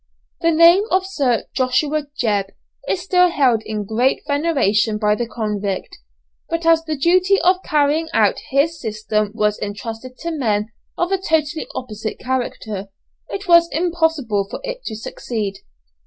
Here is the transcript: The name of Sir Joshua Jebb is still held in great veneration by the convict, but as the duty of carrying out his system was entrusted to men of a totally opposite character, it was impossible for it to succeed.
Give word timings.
The 0.41 0.49
name 0.49 0.85
of 0.89 1.05
Sir 1.05 1.43
Joshua 1.53 2.07
Jebb 2.19 2.47
is 2.89 3.01
still 3.01 3.29
held 3.29 3.61
in 3.63 3.85
great 3.85 4.23
veneration 4.25 4.97
by 4.97 5.13
the 5.13 5.27
convict, 5.27 5.99
but 6.49 6.65
as 6.65 6.83
the 6.85 6.97
duty 6.97 7.39
of 7.41 7.61
carrying 7.63 8.07
out 8.11 8.39
his 8.49 8.81
system 8.81 9.29
was 9.35 9.59
entrusted 9.59 10.17
to 10.21 10.31
men 10.31 10.69
of 10.97 11.11
a 11.11 11.21
totally 11.21 11.67
opposite 11.75 12.17
character, 12.17 12.87
it 13.29 13.47
was 13.47 13.69
impossible 13.71 14.47
for 14.49 14.59
it 14.63 14.83
to 14.85 14.95
succeed. 14.95 15.57